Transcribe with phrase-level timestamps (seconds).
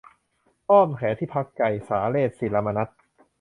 [0.69, 2.89] อ้อมแขนที่พักใจ- สาเรศ ศิระมนัส